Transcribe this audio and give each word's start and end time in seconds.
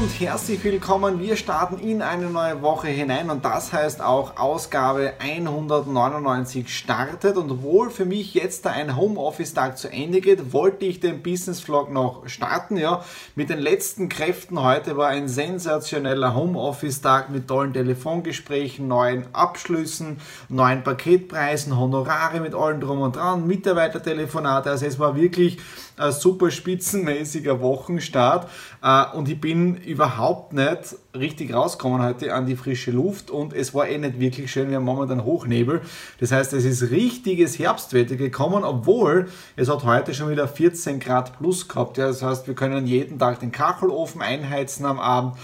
und 0.00 0.20
herzlich 0.20 0.62
willkommen. 0.62 1.18
Wir 1.18 1.34
starten 1.34 1.78
in 1.78 2.02
eine 2.02 2.26
neue 2.30 2.62
Woche 2.62 2.86
hinein 2.86 3.30
und 3.30 3.44
das 3.44 3.72
heißt 3.72 4.00
auch 4.00 4.36
Ausgabe 4.36 5.14
199 5.18 6.72
startet. 6.72 7.36
Und 7.36 7.50
obwohl 7.50 7.90
für 7.90 8.04
mich 8.04 8.34
jetzt 8.34 8.64
da 8.64 8.70
ein 8.70 8.96
Homeoffice-Tag 8.96 9.76
zu 9.76 9.90
Ende 9.90 10.20
geht, 10.20 10.52
wollte 10.52 10.84
ich 10.84 11.00
den 11.00 11.22
Business 11.22 11.60
Vlog 11.60 11.90
noch 11.90 12.28
starten. 12.28 12.76
Ja, 12.76 13.04
mit 13.34 13.50
den 13.50 13.58
letzten 13.58 14.08
Kräften. 14.08 14.62
Heute 14.62 14.96
war 14.96 15.08
ein 15.08 15.26
sensationeller 15.26 16.34
Homeoffice-Tag 16.34 17.30
mit 17.30 17.48
tollen 17.48 17.72
Telefongesprächen, 17.72 18.86
neuen 18.86 19.24
Abschlüssen, 19.34 20.18
neuen 20.48 20.84
Paketpreisen, 20.84 21.76
Honorare 21.76 22.38
mit 22.38 22.54
allem 22.54 22.80
drum 22.80 23.00
und 23.00 23.16
dran, 23.16 23.48
Mitarbeitertelefonate. 23.48 24.70
Also 24.70 24.86
es 24.86 24.98
war 25.00 25.16
wirklich 25.16 25.58
ein 25.96 26.12
super 26.12 26.50
spitzenmäßiger 26.50 27.60
Wochenstart 27.60 28.48
äh, 28.82 29.04
und 29.16 29.28
ich 29.28 29.40
bin 29.40 29.76
überhaupt 29.88 30.52
nicht 30.52 30.96
richtig 31.16 31.52
rausgekommen 31.52 32.02
heute 32.02 32.34
an 32.34 32.46
die 32.46 32.56
frische 32.56 32.90
Luft 32.90 33.30
und 33.30 33.52
es 33.52 33.74
war 33.74 33.88
eh 33.88 33.98
nicht 33.98 34.20
wirklich 34.20 34.52
schön, 34.52 34.68
wir 34.68 34.76
haben 34.76 34.84
momentan 34.84 35.24
Hochnebel. 35.24 35.80
Das 36.20 36.30
heißt, 36.30 36.52
es 36.52 36.64
ist 36.64 36.90
richtiges 36.90 37.58
Herbstwetter 37.58 38.16
gekommen, 38.16 38.64
obwohl 38.64 39.28
es 39.56 39.68
hat 39.68 39.84
heute 39.84 40.14
schon 40.14 40.30
wieder 40.30 40.46
14 40.46 41.00
Grad 41.00 41.38
plus 41.38 41.66
gehabt. 41.68 41.96
Ja, 41.96 42.08
das 42.08 42.22
heißt, 42.22 42.46
wir 42.46 42.54
können 42.54 42.86
jeden 42.86 43.18
Tag 43.18 43.40
den 43.40 43.50
Kachelofen 43.50 44.20
einheizen 44.20 44.84
am 44.84 45.00
Abend 45.00 45.34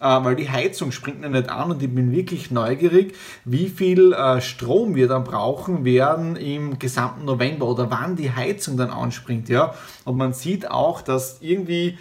äh, 0.00 0.04
weil 0.04 0.36
die 0.36 0.50
Heizung 0.50 0.92
springt 0.92 1.22
noch 1.22 1.30
nicht 1.30 1.48
an 1.48 1.70
und 1.70 1.82
ich 1.82 1.92
bin 1.92 2.12
wirklich 2.12 2.50
neugierig, 2.50 3.14
wie 3.44 3.68
viel 3.68 4.12
äh, 4.12 4.40
Strom 4.40 4.94
wir 4.94 5.08
dann 5.08 5.24
brauchen 5.24 5.84
werden 5.84 6.36
im 6.36 6.78
gesamten 6.78 7.24
November 7.24 7.66
oder 7.66 7.90
wann 7.90 8.14
die 8.14 8.30
Heizung 8.30 8.76
dann 8.76 8.90
anspringt. 8.90 9.48
Ja? 9.48 9.74
Und 10.04 10.18
man 10.18 10.34
sieht 10.34 10.70
auch, 10.70 11.00
dass 11.00 11.38
irgendwie 11.40 11.96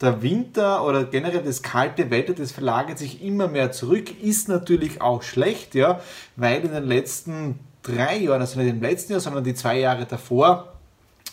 der 0.00 0.22
Winter 0.22 0.84
oder 0.84 1.04
generell 1.04 1.42
das 1.42 1.62
kalte 1.62 2.10
Wetter, 2.10 2.34
das 2.34 2.52
verlagert 2.52 2.98
sich 2.98 3.22
immer 3.22 3.48
mehr 3.48 3.72
zurück, 3.72 4.22
ist 4.22 4.48
natürlich 4.48 5.00
auch 5.00 5.22
schlecht, 5.22 5.74
ja, 5.74 6.00
weil 6.36 6.64
in 6.64 6.72
den 6.72 6.84
letzten 6.84 7.58
drei 7.82 8.18
Jahren, 8.18 8.40
also 8.40 8.58
nicht 8.60 8.68
im 8.68 8.82
letzten 8.82 9.12
Jahr, 9.12 9.20
sondern 9.20 9.44
die 9.44 9.54
zwei 9.54 9.78
Jahre 9.78 10.04
davor, 10.06 10.72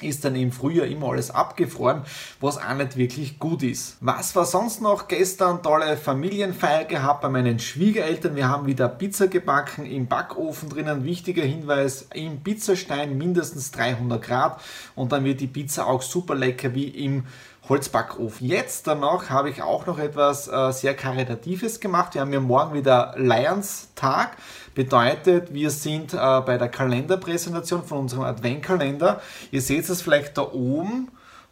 ist 0.01 0.25
dann 0.25 0.35
im 0.35 0.51
Frühjahr 0.51 0.87
immer 0.87 1.09
alles 1.09 1.31
abgefroren, 1.31 2.01
was 2.41 2.57
auch 2.57 2.73
nicht 2.75 2.97
wirklich 2.97 3.39
gut 3.39 3.63
ist. 3.63 3.97
Was 4.01 4.35
war 4.35 4.45
sonst 4.45 4.81
noch? 4.81 5.07
Gestern 5.07 5.63
tolle 5.63 5.97
Familienfeier 5.97 6.85
gehabt 6.85 7.21
bei 7.21 7.29
meinen 7.29 7.59
Schwiegereltern. 7.59 8.35
Wir 8.35 8.49
haben 8.49 8.65
wieder 8.65 8.89
Pizza 8.89 9.27
gebacken 9.27 9.85
im 9.85 10.07
Backofen 10.07 10.69
drinnen. 10.69 11.05
Wichtiger 11.05 11.43
Hinweis, 11.43 12.07
im 12.13 12.43
Pizzastein 12.43 13.17
mindestens 13.17 13.71
300 13.71 14.21
Grad 14.21 14.61
und 14.95 15.11
dann 15.11 15.23
wird 15.23 15.39
die 15.39 15.47
Pizza 15.47 15.87
auch 15.87 16.01
super 16.01 16.35
lecker 16.35 16.73
wie 16.73 16.87
im 16.87 17.25
Holzbackofen. 17.69 18.45
Jetzt 18.45 18.87
danach 18.87 19.29
habe 19.29 19.49
ich 19.49 19.61
auch 19.61 19.85
noch 19.85 19.97
etwas 19.97 20.47
äh, 20.47 20.71
sehr 20.71 20.95
Karitatives 20.95 21.79
gemacht. 21.79 22.13
Wir 22.13 22.21
haben 22.21 22.33
ja 22.33 22.41
morgen 22.41 22.73
wieder 22.73 23.13
Lions-Tag. 23.17 24.35
Bedeutet, 24.75 25.53
wir 25.53 25.69
sind 25.69 26.13
äh, 26.13 26.17
bei 26.17 26.57
der 26.57 26.67
Kalenderpräsentation 26.67 27.83
von 27.83 27.99
unserem 27.99 28.23
Adventkalender. 28.23 29.21
Ihr 29.51 29.61
seht 29.61 29.87
es 29.89 30.01
vielleicht 30.01 30.37
da 30.37 30.41
oben. 30.51 31.09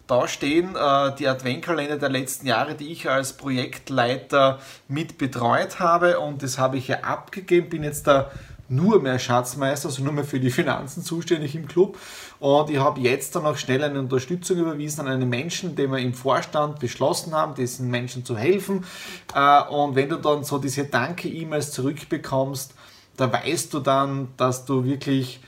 Da 0.08 0.28
stehen 0.28 0.76
äh, 0.76 1.16
die 1.16 1.30
Adventkalender 1.30 1.96
der 1.96 2.10
letzten 2.10 2.46
Jahre, 2.46 2.76
die 2.76 2.92
ich 2.92 3.10
als 3.10 3.32
Projektleiter 3.34 4.60
mit 4.90 5.18
betreut 5.18 5.80
habe 5.80 6.20
und 6.20 6.44
das 6.44 6.58
habe 6.58 6.76
ich 6.78 6.90
ja 6.90 6.98
abgegeben. 7.04 7.70
Bin 7.70 7.84
jetzt 7.84 8.08
da 8.08 8.30
nur 8.72 9.02
mehr 9.02 9.20
Schatzmeister, 9.20 9.90
also 9.90 10.04
nur 10.04 10.14
mehr 10.14 10.24
für 10.24 10.40
die 10.40 10.50
Finanzen 10.50 11.04
zuständig 11.04 11.56
im 11.56 11.68
Club. 11.68 11.98
Und 12.40 12.70
ich 12.70 12.80
habe 12.80 13.02
jetzt 13.02 13.36
dann 13.36 13.46
auch 13.46 13.58
schnell 13.58 13.84
eine 13.84 14.00
Unterstützung 14.00 14.58
überwiesen 14.58 15.02
an 15.02 15.08
einen 15.08 15.30
Menschen, 15.30 15.76
den 15.76 15.92
wir 15.92 16.00
im 16.00 16.14
Vorstand 16.14 16.80
beschlossen 16.80 17.34
haben, 17.34 17.54
diesen 17.54 17.90
Menschen 17.90 18.24
zu 18.26 18.38
helfen. 18.38 18.86
Äh, 19.36 19.64
und 19.70 19.96
wenn 19.96 20.10
du 20.10 20.16
dann 20.16 20.44
so 20.44 20.58
diese 20.58 20.86
Danke-E-Mails 20.86 21.72
zurückbekommst, 21.72 22.74
da 23.18 23.32
weißt 23.32 23.74
du 23.74 23.80
dann, 23.80 24.30
dass 24.38 24.66
du 24.66 24.86
wirklich 24.86 25.42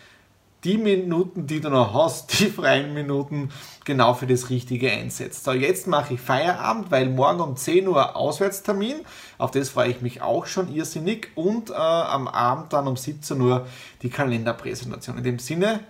die 0.64 0.78
Minuten, 0.78 1.48
die 1.48 1.60
du 1.60 1.70
noch 1.70 1.94
hast, 1.94 2.40
die 2.40 2.48
freien 2.48 2.94
Minuten, 2.94 3.50
genau 3.86 4.14
für 4.14 4.28
das 4.28 4.50
Richtige 4.50 4.92
einsetzt. 4.92 5.44
So, 5.44 5.52
jetzt 5.52 5.88
mache 5.88 6.14
ich 6.16 6.22
Feierabend, 6.22 6.92
weil 6.92 7.10
morgen 7.10 7.42
um 7.42 7.56
10 7.56 7.88
Uhr 7.88 8.16
Auswärtstermin, 8.16 8.98
auf 9.38 9.52
das 9.52 9.70
freue 9.70 9.90
ich 9.90 10.02
mich 10.02 10.22
auch 10.22 10.46
schon 10.46 10.74
irrsinnig 10.74 11.30
und 11.36 11.70
äh, 11.70 11.74
am 11.74 12.28
Abend 12.28 12.74
dann 12.74 12.88
um 12.88 12.96
17 12.96 13.40
Uhr 13.42 13.68
die 14.02 14.10
Kalenderpräsentation. 14.10 15.18
In 15.18 15.24
dem 15.24 15.40
Sinne, 15.40 15.82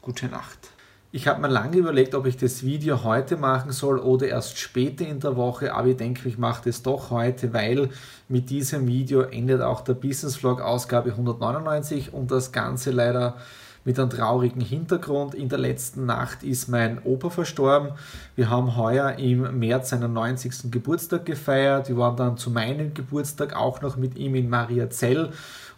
gute 0.00 0.26
Nacht. 0.26 0.70
Ich 1.12 1.26
habe 1.26 1.40
mir 1.40 1.48
lange 1.48 1.76
überlegt, 1.76 2.14
ob 2.14 2.26
ich 2.26 2.36
das 2.36 2.62
Video 2.62 3.02
heute 3.02 3.36
machen 3.36 3.72
soll 3.72 3.98
oder 3.98 4.28
erst 4.28 4.58
später 4.58 5.04
in 5.04 5.18
der 5.18 5.34
Woche, 5.34 5.74
aber 5.74 5.88
ich 5.88 5.96
denke, 5.96 6.28
ich 6.28 6.38
mache 6.38 6.62
das 6.66 6.84
doch 6.84 7.10
heute, 7.10 7.52
weil 7.52 7.90
mit 8.28 8.48
diesem 8.48 8.86
Video 8.86 9.22
endet 9.22 9.60
auch 9.60 9.80
der 9.80 9.94
Business 9.94 10.36
Vlog 10.36 10.60
Ausgabe 10.60 11.10
199 11.10 12.14
und 12.14 12.30
das 12.30 12.52
Ganze 12.52 12.92
leider 12.92 13.38
mit 13.84 13.98
einem 13.98 14.10
traurigen 14.10 14.60
Hintergrund. 14.60 15.34
In 15.34 15.48
der 15.48 15.58
letzten 15.58 16.06
Nacht 16.06 16.42
ist 16.42 16.68
mein 16.68 17.02
Opa 17.04 17.30
verstorben. 17.30 17.92
Wir 18.36 18.50
haben 18.50 18.76
heuer 18.76 19.12
im 19.18 19.58
März 19.58 19.90
seinen 19.90 20.12
90. 20.12 20.70
Geburtstag 20.70 21.24
gefeiert. 21.24 21.88
Wir 21.88 21.96
waren 21.96 22.16
dann 22.16 22.36
zu 22.36 22.50
meinem 22.50 22.94
Geburtstag 22.94 23.56
auch 23.56 23.80
noch 23.80 23.96
mit 23.96 24.16
ihm 24.16 24.34
in 24.34 24.48
Mariazell. 24.48 25.30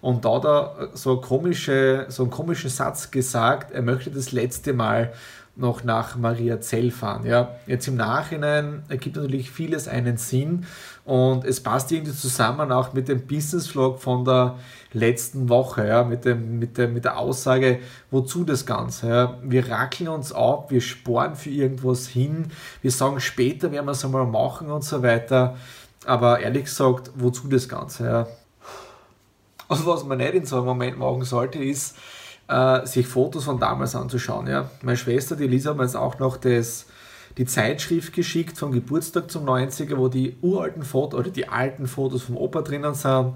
Und 0.02 0.24
da 0.24 0.34
hat 0.34 0.44
er 0.44 0.88
so, 0.94 1.18
komische, 1.18 2.06
so 2.08 2.24
einen 2.24 2.32
komischen 2.32 2.68
Satz 2.68 3.10
gesagt, 3.10 3.70
er 3.70 3.82
möchte 3.82 4.10
das 4.10 4.32
letzte 4.32 4.74
Mal 4.74 5.12
noch 5.54 5.84
nach 5.84 6.16
Maria 6.16 6.60
Zell 6.60 6.90
fahren. 6.90 7.24
Ja, 7.24 7.56
jetzt 7.66 7.86
im 7.86 7.96
Nachhinein 7.96 8.82
ergibt 8.88 9.16
natürlich 9.16 9.50
vieles 9.50 9.86
einen 9.86 10.16
Sinn 10.16 10.66
und 11.04 11.44
es 11.44 11.62
passt 11.62 11.92
irgendwie 11.92 12.14
zusammen 12.14 12.72
auch 12.72 12.94
mit 12.94 13.08
dem 13.08 13.26
Business 13.26 13.68
Vlog 13.68 14.00
von 14.00 14.24
der 14.24 14.56
letzten 14.92 15.48
Woche, 15.48 15.86
ja, 15.86 16.04
mit, 16.04 16.24
dem, 16.24 16.58
mit, 16.58 16.78
dem, 16.78 16.94
mit 16.94 17.04
der 17.04 17.18
Aussage, 17.18 17.80
wozu 18.10 18.44
das 18.44 18.66
Ganze. 18.66 19.08
Ja. 19.08 19.38
Wir 19.42 19.68
rackeln 19.70 20.08
uns 20.08 20.32
ab, 20.32 20.70
wir 20.70 20.80
sporen 20.80 21.36
für 21.36 21.50
irgendwas 21.50 22.08
hin, 22.08 22.46
wir 22.80 22.90
sagen 22.90 23.20
später 23.20 23.70
werden 23.70 23.86
wir 23.86 23.92
es 23.92 24.04
einmal 24.04 24.26
machen 24.26 24.70
und 24.70 24.84
so 24.84 25.02
weiter. 25.02 25.56
Aber 26.06 26.40
ehrlich 26.40 26.64
gesagt, 26.64 27.12
wozu 27.14 27.46
das 27.46 27.68
Ganze? 27.68 28.04
Ja. 28.04 28.26
Und 29.72 29.86
was 29.86 30.04
man 30.04 30.18
nicht 30.18 30.34
in 30.34 30.44
so 30.44 30.56
einem 30.56 30.66
Moment 30.66 30.98
machen 30.98 31.24
sollte, 31.24 31.58
ist, 31.58 31.96
äh, 32.48 32.86
sich 32.86 33.06
Fotos 33.06 33.44
von 33.44 33.58
damals 33.58 33.94
anzuschauen. 33.94 34.46
Ja. 34.46 34.70
Meine 34.82 34.96
Schwester, 34.96 35.36
die 35.36 35.46
Lisa, 35.46 35.70
hat 35.70 35.76
mir 35.78 35.84
jetzt 35.84 35.96
auch 35.96 36.18
noch 36.18 36.36
das, 36.36 36.86
die 37.38 37.46
Zeitschrift 37.46 38.12
geschickt 38.12 38.58
vom 38.58 38.72
Geburtstag 38.72 39.30
zum 39.30 39.48
90er, 39.48 39.96
wo 39.96 40.08
die 40.08 40.36
uralten 40.42 40.82
Fotos 40.82 41.20
oder 41.20 41.30
die 41.30 41.48
alten 41.48 41.86
Fotos 41.86 42.22
vom 42.22 42.36
Opa 42.36 42.62
drinnen 42.62 42.94
sind. 42.94 43.34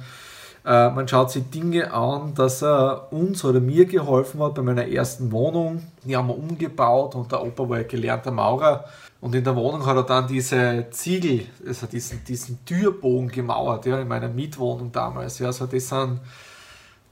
Äh, 0.67 0.91
man 0.91 1.07
schaut 1.07 1.31
sich 1.31 1.49
Dinge 1.49 1.93
an, 1.93 2.35
dass 2.35 2.61
er 2.63 3.13
uns 3.13 3.45
oder 3.45 3.61
mir 3.61 3.87
geholfen 3.87 4.43
hat 4.43 4.57
bei 4.57 4.63
meiner 4.63 4.89
ersten 4.89 5.31
Wohnung. 5.31 5.87
Die 6.03 6.17
haben 6.17 6.27
wir 6.27 6.37
umgebaut 6.37 7.15
und 7.15 7.31
der 7.31 7.45
Opa 7.45 7.69
war 7.69 7.79
ja 7.79 7.85
gelernter 7.85 8.33
Maurer. 8.33 8.85
Und 9.21 9.35
in 9.37 9.45
der 9.45 9.55
Wohnung 9.55 9.87
hat 9.87 9.97
er 9.97 10.03
dann 10.03 10.27
diese 10.27 10.87
Ziegel, 10.91 11.47
also 11.65 11.87
diesen, 11.87 12.25
diesen 12.25 12.65
Türbogen 12.65 13.29
gemauert, 13.29 13.87
ja, 13.87 14.01
in 14.01 14.09
meiner 14.09 14.29
Mietwohnung 14.29 14.91
damals. 14.91 15.39
Ja, 15.39 15.47
also 15.47 15.67
das 15.67 15.89
sind 15.89 16.21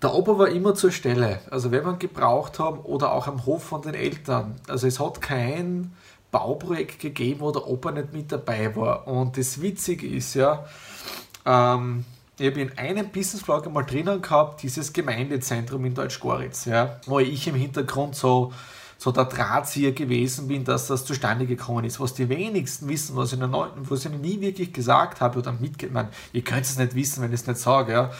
der 0.02 0.12
Opa 0.12 0.36
war 0.36 0.48
immer 0.48 0.74
zur 0.74 0.90
Stelle. 0.90 1.40
Also 1.50 1.70
wenn 1.70 1.84
wir 1.84 1.94
gebraucht 1.94 2.58
haben 2.58 2.80
oder 2.80 3.12
auch 3.12 3.26
am 3.26 3.46
Hof 3.46 3.62
von 3.62 3.80
den 3.80 3.94
Eltern. 3.94 4.56
Also 4.68 4.86
es 4.86 5.00
hat 5.00 5.22
kein 5.22 5.94
Bauprojekt 6.30 6.98
gegeben, 6.98 7.40
wo 7.40 7.52
der 7.52 7.66
Opa 7.66 7.90
nicht 7.90 8.12
mit 8.12 8.30
dabei 8.30 8.76
war. 8.76 9.06
Und 9.06 9.38
das 9.38 9.62
Witzige 9.62 10.06
ist 10.06 10.34
ja, 10.34 10.66
ähm, 11.46 12.04
ich 12.38 12.46
habe 12.50 12.60
in 12.60 12.78
einem 12.78 13.10
Business-Vlog 13.10 13.66
einmal 13.66 13.84
drinnen 13.84 14.20
gehabt, 14.20 14.62
dieses 14.62 14.92
Gemeindezentrum 14.92 15.84
in 15.84 15.94
Deutsch-Goritz, 15.94 16.64
ja, 16.64 17.00
wo 17.06 17.20
ich 17.20 17.46
im 17.46 17.54
Hintergrund 17.54 18.16
so 18.16 18.52
so 19.04 19.12
der 19.12 19.26
Drahtzieher 19.26 19.92
gewesen 19.92 20.48
bin, 20.48 20.64
dass 20.64 20.86
das 20.86 21.04
zustande 21.04 21.46
gekommen 21.46 21.84
ist. 21.84 22.00
Was 22.00 22.14
die 22.14 22.28
wenigsten 22.28 22.88
wissen, 22.88 23.16
was 23.16 23.32
ich, 23.32 23.38
noch, 23.38 23.68
was 23.76 24.04
ich 24.04 24.12
nie 24.12 24.40
wirklich 24.40 24.72
gesagt 24.72 25.20
habe 25.20 25.40
oder 25.40 25.52
mitgemacht, 25.52 26.06
ihr 26.32 26.42
könnt 26.42 26.64
es 26.64 26.78
nicht 26.78 26.94
wissen, 26.94 27.22
wenn 27.22 27.32
ich 27.32 27.40
es 27.40 27.46
nicht 27.46 27.58
sage, 27.60 27.92
ja, 27.92 28.10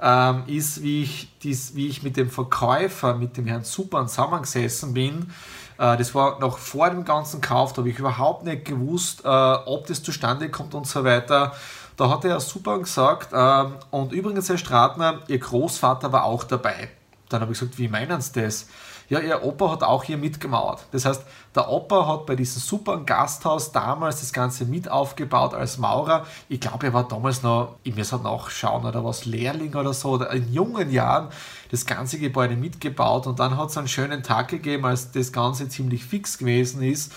ähm, 0.00 0.44
ist, 0.46 0.82
wie 0.82 1.02
ich, 1.02 1.28
dies, 1.42 1.74
wie 1.74 1.88
ich 1.88 2.02
mit 2.02 2.16
dem 2.16 2.30
Verkäufer, 2.30 3.14
mit 3.14 3.36
dem 3.36 3.46
Herrn 3.46 3.64
Supern 3.64 4.08
zusammengesessen 4.08 4.94
bin. 4.94 5.30
Äh, 5.76 5.96
das 5.96 6.14
war 6.14 6.40
noch 6.40 6.56
vor 6.58 6.88
dem 6.88 7.04
ganzen 7.04 7.40
Kauf, 7.40 7.72
da 7.72 7.78
habe 7.78 7.90
ich 7.90 7.98
überhaupt 7.98 8.44
nicht 8.44 8.64
gewusst, 8.64 9.24
äh, 9.24 9.28
ob 9.28 9.86
das 9.86 10.02
zustande 10.02 10.48
kommt 10.50 10.74
und 10.74 10.86
so 10.86 11.04
weiter. 11.04 11.52
Da 11.96 12.08
hat 12.08 12.24
er 12.24 12.40
super 12.40 12.78
gesagt, 12.78 13.32
äh, 13.32 13.64
und 13.90 14.12
übrigens, 14.12 14.48
Herr 14.48 14.58
Stratner, 14.58 15.20
Ihr 15.28 15.38
Großvater 15.38 16.12
war 16.12 16.24
auch 16.24 16.44
dabei. 16.44 16.88
Dann 17.28 17.40
habe 17.40 17.52
ich 17.52 17.58
gesagt, 17.58 17.78
wie 17.78 17.88
meinen 17.88 18.20
Sie 18.20 18.40
das? 18.40 18.66
Ja, 19.08 19.18
ihr 19.18 19.42
Opa 19.44 19.70
hat 19.72 19.82
auch 19.82 20.04
hier 20.04 20.16
mitgemauert. 20.16 20.86
Das 20.92 21.04
heißt, 21.04 21.22
der 21.54 21.68
Opa 21.68 22.06
hat 22.06 22.24
bei 22.24 22.34
diesem 22.34 22.62
super 22.62 22.98
Gasthaus 22.98 23.70
damals 23.70 24.20
das 24.20 24.32
Ganze 24.32 24.64
mit 24.64 24.90
aufgebaut 24.90 25.52
als 25.52 25.76
Maurer. 25.76 26.24
Ich 26.48 26.60
glaube, 26.60 26.86
er 26.86 26.94
war 26.94 27.06
damals 27.06 27.42
noch, 27.42 27.76
ich 27.82 27.94
muss 27.94 28.10
halt 28.12 28.22
nachschauen, 28.22 28.86
oder 28.86 29.04
was, 29.04 29.26
Lehrling 29.26 29.74
oder 29.74 29.92
so, 29.92 30.12
oder 30.12 30.30
in 30.30 30.50
jungen 30.50 30.90
Jahren 30.90 31.28
das 31.72 31.86
ganze 31.86 32.18
Gebäude 32.18 32.54
mitgebaut 32.54 33.26
und 33.26 33.40
dann 33.40 33.56
hat 33.56 33.70
es 33.70 33.78
einen 33.78 33.88
schönen 33.88 34.22
Tag 34.22 34.48
gegeben, 34.48 34.84
als 34.84 35.10
das 35.10 35.32
Ganze 35.32 35.68
ziemlich 35.70 36.04
fix 36.04 36.36
gewesen 36.36 36.82
ist. 36.82 37.12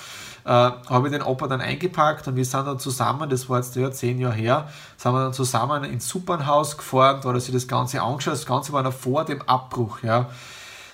Äh, 0.46 0.50
habe 0.50 1.08
ich 1.08 1.12
den 1.12 1.22
Opa 1.22 1.48
dann 1.48 1.60
eingepackt 1.60 2.28
und 2.28 2.38
wir 2.38 2.46
sind 2.46 2.66
dann 2.66 2.80
zusammen, 2.80 3.30
das 3.30 3.50
war 3.50 3.60
jetzt 3.60 3.76
ja 3.76 3.92
zehn 3.92 4.18
Jahre 4.18 4.36
her, 4.36 4.70
sind 4.96 5.12
wir 5.12 5.24
dann 5.24 5.34
zusammen 5.34 5.84
ins 5.84 6.08
Supernhaus 6.08 6.78
gefahren, 6.78 7.20
da 7.22 7.30
hat 7.30 7.36
er 7.36 7.42
sich 7.42 7.54
das 7.54 7.68
Ganze 7.68 8.02
angeschaut, 8.02 8.34
das 8.34 8.46
Ganze 8.46 8.72
war 8.72 8.82
noch 8.82 8.94
vor 8.94 9.26
dem 9.26 9.42
Abbruch, 9.42 10.04
ja. 10.04 10.30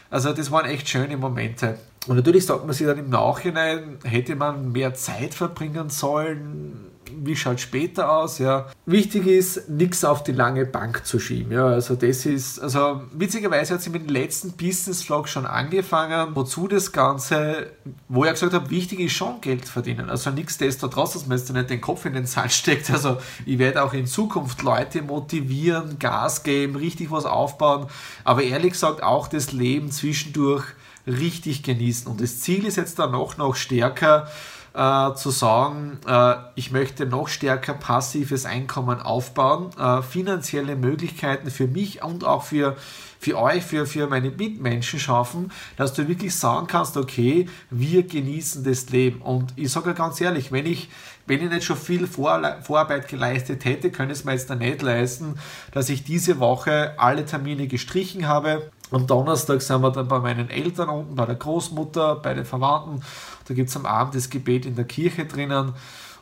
Also 0.09 0.33
das 0.33 0.51
waren 0.51 0.65
echt 0.65 0.89
schöne 0.89 1.15
Momente. 1.15 1.77
Und 2.07 2.15
natürlich 2.15 2.45
sagt 2.45 2.65
man 2.65 2.73
sich 2.73 2.87
dann 2.87 2.97
im 2.97 3.09
Nachhinein, 3.09 3.99
hätte 4.03 4.35
man 4.35 4.71
mehr 4.71 4.95
Zeit 4.95 5.35
verbringen 5.35 5.89
sollen, 5.89 6.90
wie 7.23 7.35
schaut 7.35 7.59
später 7.59 8.11
aus, 8.11 8.37
ja. 8.39 8.67
Wichtig 8.85 9.27
ist, 9.27 9.69
nichts 9.69 10.03
auf 10.03 10.23
die 10.23 10.31
lange 10.31 10.65
Bank 10.65 11.05
zu 11.05 11.19
schieben, 11.19 11.51
ja. 11.51 11.65
Also 11.65 11.95
das 11.95 12.25
ist, 12.25 12.59
also 12.59 13.01
witzigerweise 13.13 13.73
hat 13.73 13.81
sie 13.81 13.89
mit 13.89 14.03
dem 14.03 14.09
letzten 14.09 14.53
Business 14.53 15.03
Vlog 15.03 15.27
schon 15.27 15.45
angefangen, 15.45 16.35
wozu 16.35 16.67
das 16.67 16.91
Ganze, 16.91 17.71
wo 18.07 18.25
ich 18.25 18.31
gesagt 18.31 18.53
habe, 18.53 18.69
wichtig 18.69 18.99
ist 18.99 19.13
schon 19.13 19.41
Geld 19.41 19.67
verdienen. 19.67 20.09
Also 20.09 20.29
nichts 20.31 20.57
trotz, 20.57 21.13
dass 21.13 21.27
man 21.27 21.37
jetzt 21.37 21.51
nicht 21.51 21.69
den 21.69 21.81
Kopf 21.81 22.05
in 22.05 22.13
den 22.13 22.25
Sand 22.25 22.51
steckt. 22.51 22.89
Also 22.91 23.17
ich 23.45 23.59
werde 23.59 23.83
auch 23.83 23.93
in 23.93 24.05
Zukunft 24.05 24.61
Leute 24.61 25.01
motivieren, 25.01 25.99
Gas 25.99 26.43
geben, 26.43 26.75
richtig 26.75 27.11
was 27.11 27.25
aufbauen, 27.25 27.87
aber 28.23 28.43
ehrlich 28.43 28.73
gesagt 28.73 29.03
auch 29.03 29.27
das 29.27 29.51
Leben 29.51 29.91
zwischendurch 29.91 30.63
richtig 31.07 31.63
genießen. 31.63 32.07
Und 32.07 32.21
das 32.21 32.39
Ziel 32.39 32.65
ist 32.65 32.77
jetzt 32.77 32.99
dann 32.99 33.11
noch, 33.11 33.37
noch 33.37 33.55
stärker, 33.55 34.27
äh, 34.73 35.13
zu 35.15 35.31
sagen, 35.31 35.99
äh, 36.07 36.35
ich 36.55 36.71
möchte 36.71 37.05
noch 37.05 37.27
stärker 37.27 37.73
passives 37.73 38.45
Einkommen 38.45 39.01
aufbauen, 39.01 39.69
äh, 39.77 40.01
finanzielle 40.01 40.75
Möglichkeiten 40.75 41.51
für 41.51 41.67
mich 41.67 42.03
und 42.03 42.23
auch 42.23 42.43
für, 42.43 42.77
für 43.19 43.37
euch, 43.37 43.63
für, 43.63 43.85
für 43.85 44.07
meine 44.07 44.31
Mitmenschen 44.31 44.99
schaffen, 44.99 45.51
dass 45.77 45.93
du 45.93 46.07
wirklich 46.07 46.35
sagen 46.35 46.67
kannst, 46.67 46.95
okay, 46.97 47.47
wir 47.69 48.03
genießen 48.03 48.63
das 48.63 48.89
Leben. 48.89 49.21
Und 49.21 49.53
ich 49.57 49.71
sage 49.71 49.93
ganz 49.93 50.21
ehrlich, 50.21 50.51
wenn 50.51 50.65
ich, 50.65 50.89
wenn 51.27 51.43
ich 51.43 51.49
nicht 51.49 51.65
schon 51.65 51.77
viel 51.77 52.07
Vor 52.07 52.41
Vorarbeit 52.61 53.07
geleistet 53.07 53.65
hätte, 53.65 53.91
könnte 53.91 54.13
es 54.13 54.23
mir 54.23 54.33
jetzt 54.33 54.49
da 54.49 54.55
nicht 54.55 54.81
leisten, 54.81 55.35
dass 55.73 55.89
ich 55.89 56.03
diese 56.03 56.39
Woche 56.39 56.93
alle 56.97 57.25
Termine 57.25 57.67
gestrichen 57.67 58.27
habe 58.27 58.71
am 58.91 59.07
Donnerstag 59.07 59.61
sind 59.61 59.81
wir 59.81 59.91
dann 59.91 60.07
bei 60.07 60.19
meinen 60.19 60.49
Eltern 60.49 60.89
unten, 60.89 61.15
bei 61.15 61.25
der 61.25 61.35
Großmutter, 61.35 62.15
bei 62.15 62.33
den 62.33 62.45
Verwandten. 62.45 63.01
Da 63.47 63.53
gibt 63.53 63.69
es 63.69 63.75
am 63.75 63.85
Abend 63.85 64.15
das 64.15 64.29
Gebet 64.29 64.65
in 64.65 64.75
der 64.75 64.85
Kirche 64.85 65.25
drinnen. 65.25 65.73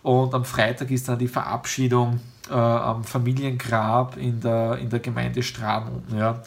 Und 0.01 0.33
am 0.33 0.45
Freitag 0.45 0.92
ist 0.92 1.10
dann 1.10 1.19
die 1.19 1.27
Verabschiedung 1.27 2.21
äh, 2.50 2.54
am 2.54 3.04
Familiengrab 3.04 4.18
in 4.18 4.39
der, 4.39 4.77
in 4.77 4.89
der 4.89 5.00
Gemeinde 5.00 5.42
unten. 5.42 6.18
Ja. 6.18 6.42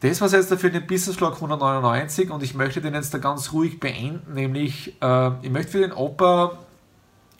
Das 0.00 0.20
war 0.20 0.26
es 0.26 0.32
jetzt 0.32 0.54
für 0.54 0.70
den 0.70 0.86
Business 0.86 1.16
Vlog 1.16 1.34
199 1.34 2.30
und 2.30 2.42
ich 2.42 2.54
möchte 2.54 2.80
den 2.80 2.94
jetzt 2.94 3.12
da 3.12 3.18
ganz 3.18 3.52
ruhig 3.52 3.80
beenden, 3.80 4.32
nämlich 4.32 4.96
äh, 5.02 5.30
ich 5.42 5.50
möchte 5.50 5.72
für 5.72 5.80
den 5.80 5.92
Opa 5.92 6.58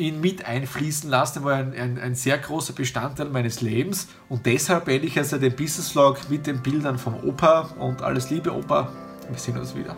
ihn 0.01 0.21
mit 0.21 0.45
einfließen 0.45 1.09
lassen. 1.09 1.45
War 1.45 1.55
ein, 1.55 1.75
ein, 1.75 1.99
ein, 1.99 2.15
sehr 2.15 2.39
großer 2.39 2.73
Bestandteil 2.73 3.29
meines 3.29 3.61
Lebens. 3.61 4.09
Und 4.29 4.47
deshalb 4.47 4.87
beende 4.87 5.07
ich 5.07 5.19
also 5.19 5.39
den 5.39 5.55
Business 5.55 5.91
Vlog 5.91 6.19
mit 6.29 6.47
den 6.47 6.63
Bildern 6.63 6.99
vom 6.99 7.15
Opa. 7.23 7.71
Und 7.79 8.03
alles 8.03 8.31
Liebe, 8.31 8.53
Opa. 8.53 8.91
Wir 9.29 9.39
sehen 9.39 9.59
uns 9.59 9.75
wieder. 9.77 9.97